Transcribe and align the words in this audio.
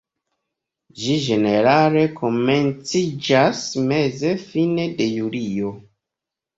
Ĝi 1.01 1.17
ĝenerale 1.25 2.03
komenciĝas 2.23 3.63
meze-fine 3.95 4.91
de 5.01 5.13
julio. 5.15 5.81